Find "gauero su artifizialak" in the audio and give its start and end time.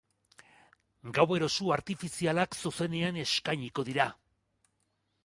1.17-2.57